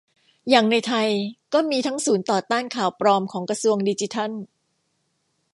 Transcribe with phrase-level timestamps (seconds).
[0.49, 1.07] อย่างในไทย
[1.53, 4.31] ก็มีทั้งศูนย์ต่อต้านข่าวปลอมของกระทรวงดิจิทัล